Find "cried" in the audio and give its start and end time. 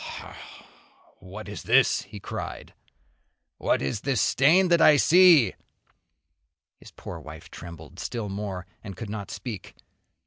2.19-2.73